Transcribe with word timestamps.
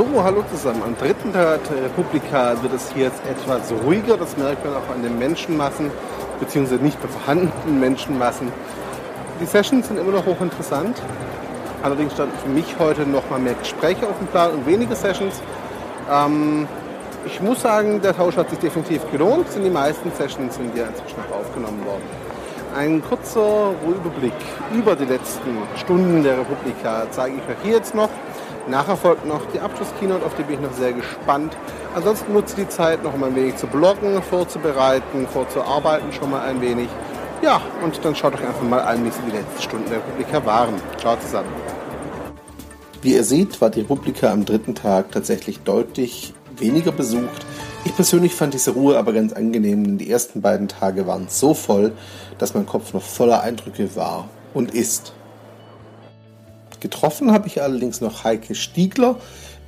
So, 0.00 0.24
hallo 0.24 0.42
zusammen. 0.50 0.82
Am 0.82 0.96
dritten 0.96 1.30
Tag 1.30 1.60
der 1.68 1.84
Republika 1.84 2.54
wird 2.62 2.72
es 2.72 2.90
hier 2.90 3.04
jetzt 3.08 3.20
etwas 3.26 3.70
ruhiger. 3.84 4.16
Das 4.16 4.34
merkt 4.34 4.64
man 4.64 4.72
auch 4.72 4.88
an 4.88 5.02
den 5.02 5.18
Menschenmassen, 5.18 5.90
beziehungsweise 6.38 6.82
nicht 6.82 6.98
mehr 7.02 7.12
vorhandenen 7.12 7.78
Menschenmassen. 7.78 8.50
Die 9.42 9.44
Sessions 9.44 9.88
sind 9.88 9.98
immer 9.98 10.12
noch 10.12 10.24
hochinteressant. 10.24 11.02
Allerdings 11.82 12.14
standen 12.14 12.32
für 12.42 12.48
mich 12.48 12.78
heute 12.78 13.02
noch 13.02 13.28
mal 13.28 13.38
mehr 13.38 13.52
Gespräche 13.52 14.08
auf 14.08 14.16
dem 14.16 14.28
Plan 14.28 14.52
und 14.52 14.66
weniger 14.66 14.96
Sessions. 14.96 15.42
Ähm, 16.10 16.66
ich 17.26 17.42
muss 17.42 17.60
sagen, 17.60 18.00
der 18.00 18.16
Tausch 18.16 18.38
hat 18.38 18.48
sich 18.48 18.58
definitiv 18.58 19.02
gelohnt, 19.12 19.48
denn 19.54 19.64
die 19.64 19.68
meisten 19.70 20.10
Sessions 20.12 20.54
sind 20.54 20.74
ja 20.78 20.86
inzwischen 20.86 21.16
auch 21.28 21.40
aufgenommen 21.40 21.84
worden. 21.84 22.04
Ein 22.74 23.02
kurzer 23.02 23.72
Überblick 23.86 24.32
über 24.72 24.96
die 24.96 25.04
letzten 25.04 25.58
Stunden 25.76 26.22
der 26.22 26.38
Republika 26.38 27.02
zeige 27.10 27.36
ich 27.36 27.42
euch 27.42 27.62
hier 27.62 27.74
jetzt 27.74 27.94
noch. 27.94 28.08
Nachher 28.68 28.96
folgt 28.96 29.26
noch 29.26 29.40
die 29.52 29.60
Abschlusskeynote, 29.60 30.24
auf 30.24 30.34
die 30.34 30.42
bin 30.42 30.56
ich 30.56 30.60
noch 30.60 30.72
sehr 30.72 30.92
gespannt. 30.92 31.56
Ansonsten 31.94 32.32
nutze 32.32 32.56
die 32.56 32.68
Zeit 32.68 33.02
noch 33.02 33.16
mal 33.16 33.28
ein 33.28 33.36
wenig 33.36 33.56
zu 33.56 33.66
bloggen, 33.66 34.22
vorzubereiten, 34.22 35.26
vorzuarbeiten 35.26 36.12
schon 36.12 36.30
mal 36.30 36.42
ein 36.42 36.60
wenig. 36.60 36.88
Ja, 37.42 37.60
und 37.82 38.04
dann 38.04 38.14
schaut 38.14 38.34
euch 38.34 38.46
einfach 38.46 38.62
mal 38.62 38.80
an, 38.80 39.04
wie 39.04 39.10
die 39.30 39.36
letzten 39.36 39.62
Stunden 39.62 39.88
der 39.88 39.98
Republika 39.98 40.44
waren. 40.44 40.74
Ciao 40.98 41.16
zusammen. 41.16 41.48
Wie 43.02 43.14
ihr 43.14 43.24
seht, 43.24 43.60
war 43.60 43.70
die 43.70 43.80
Republika 43.80 44.30
am 44.30 44.44
dritten 44.44 44.74
Tag 44.74 45.12
tatsächlich 45.12 45.60
deutlich 45.60 46.34
weniger 46.58 46.92
besucht. 46.92 47.46
Ich 47.86 47.96
persönlich 47.96 48.34
fand 48.34 48.52
diese 48.52 48.72
Ruhe 48.72 48.98
aber 48.98 49.14
ganz 49.14 49.32
angenehm, 49.32 49.84
denn 49.84 49.98
die 49.98 50.10
ersten 50.10 50.42
beiden 50.42 50.68
Tage 50.68 51.06
waren 51.06 51.26
so 51.28 51.54
voll, 51.54 51.92
dass 52.36 52.52
mein 52.52 52.66
Kopf 52.66 52.92
noch 52.92 53.02
voller 53.02 53.40
Eindrücke 53.40 53.96
war 53.96 54.28
und 54.52 54.74
ist. 54.74 55.14
Getroffen 56.80 57.32
habe 57.32 57.46
ich 57.46 57.62
allerdings 57.62 58.00
noch 58.00 58.24
Heike 58.24 58.54
Stiegler, 58.54 59.16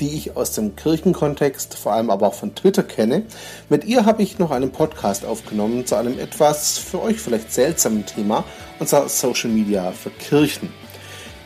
die 0.00 0.10
ich 0.10 0.36
aus 0.36 0.52
dem 0.52 0.76
Kirchenkontext, 0.76 1.74
vor 1.74 1.92
allem 1.92 2.10
aber 2.10 2.28
auch 2.28 2.34
von 2.34 2.54
Twitter 2.54 2.82
kenne. 2.82 3.24
Mit 3.68 3.84
ihr 3.84 4.04
habe 4.06 4.22
ich 4.22 4.38
noch 4.38 4.50
einen 4.50 4.70
Podcast 4.70 5.24
aufgenommen 5.24 5.86
zu 5.86 5.96
einem 5.96 6.18
etwas 6.18 6.78
für 6.78 7.02
euch 7.02 7.18
vielleicht 7.18 7.52
seltsamen 7.52 8.06
Thema, 8.06 8.44
und 8.78 8.88
zwar 8.88 9.08
Social 9.08 9.50
Media 9.50 9.90
für 9.92 10.10
Kirchen. 10.10 10.72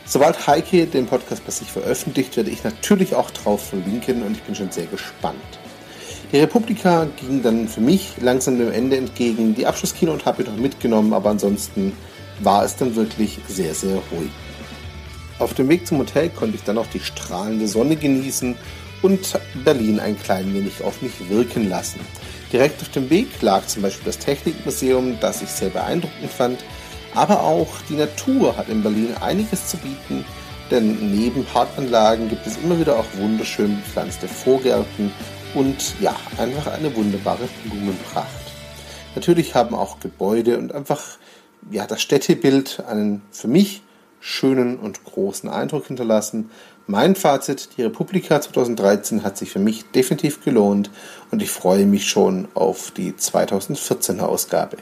Sobald 0.05 0.47
Heike 0.47 0.85
den 0.85 1.07
Podcast 1.07 1.45
bei 1.45 1.51
sich 1.51 1.71
veröffentlicht, 1.71 2.35
werde 2.35 2.51
ich 2.51 2.63
natürlich 2.63 3.15
auch 3.15 3.31
drauf 3.31 3.69
verlinken 3.69 4.21
und 4.21 4.33
ich 4.33 4.43
bin 4.43 4.53
schon 4.53 4.69
sehr 4.69 4.85
gespannt. 4.85 5.37
Die 6.31 6.39
Republika 6.39 7.07
ging 7.21 7.41
dann 7.41 7.67
für 7.67 7.79
mich 7.79 8.15
langsam 8.19 8.57
dem 8.57 8.71
Ende 8.71 8.97
entgegen. 8.97 9.55
Die 9.55 9.65
Abschlusskeynote 9.65 10.25
habe 10.25 10.41
ich 10.41 10.49
noch 10.49 10.57
mitgenommen, 10.57 11.13
aber 11.13 11.29
ansonsten 11.29 11.93
war 12.41 12.65
es 12.65 12.75
dann 12.75 12.95
wirklich 12.95 13.39
sehr, 13.47 13.73
sehr 13.73 14.01
ruhig. 14.11 14.31
Auf 15.43 15.53
dem 15.53 15.67
Weg 15.67 15.85
zum 15.85 15.97
Hotel 15.97 16.29
konnte 16.29 16.55
ich 16.55 16.63
dann 16.63 16.77
auch 16.77 16.87
die 16.87 17.01
strahlende 17.01 17.67
Sonne 17.67 17.97
genießen 17.97 18.55
und 19.01 19.37
Berlin 19.65 19.99
ein 19.99 20.17
klein 20.17 20.53
wenig 20.53 20.81
auf 20.81 21.01
mich 21.01 21.11
wirken 21.29 21.67
lassen. 21.67 21.99
Direkt 22.53 22.81
auf 22.81 22.87
dem 22.87 23.09
Weg 23.09 23.41
lag 23.41 23.67
zum 23.67 23.81
Beispiel 23.81 24.05
das 24.05 24.19
Technikmuseum, 24.19 25.17
das 25.19 25.41
ich 25.41 25.49
sehr 25.49 25.69
beeindruckend 25.69 26.31
fand, 26.31 26.63
aber 27.13 27.41
auch 27.41 27.67
die 27.89 27.95
Natur 27.95 28.55
hat 28.55 28.69
in 28.69 28.83
Berlin 28.83 29.15
einiges 29.19 29.67
zu 29.67 29.75
bieten, 29.75 30.23
denn 30.71 31.11
neben 31.11 31.43
Parkanlagen 31.43 32.29
gibt 32.29 32.47
es 32.47 32.55
immer 32.63 32.79
wieder 32.79 32.97
auch 32.97 33.17
wunderschön 33.17 33.75
bepflanzte 33.75 34.29
Vorgärten 34.29 35.11
und 35.55 35.95
ja, 35.99 36.15
einfach 36.37 36.67
eine 36.67 36.95
wunderbare 36.95 37.49
Blumenpracht. 37.65 38.29
Natürlich 39.13 39.55
haben 39.55 39.75
auch 39.75 39.99
Gebäude 39.99 40.57
und 40.57 40.73
einfach 40.73 41.01
ja, 41.69 41.85
das 41.85 42.01
Städtebild 42.01 42.81
einen 42.87 43.21
für 43.29 43.49
mich 43.49 43.81
schönen 44.23 44.79
und 44.79 45.03
großen 45.03 45.49
Eindruck 45.49 45.87
hinterlassen. 45.87 46.49
Mein 46.87 47.15
Fazit, 47.15 47.69
die 47.75 47.83
Republika 47.83 48.39
2013 48.39 49.21
hat 49.21 49.37
sich 49.37 49.51
für 49.51 49.59
mich 49.59 49.83
definitiv 49.91 50.41
gelohnt 50.45 50.89
und 51.29 51.41
ich 51.41 51.51
freue 51.51 51.85
mich 51.85 52.07
schon 52.07 52.47
auf 52.53 52.91
die 52.91 53.11
2014er 53.11 54.21
Ausgabe. 54.21 54.77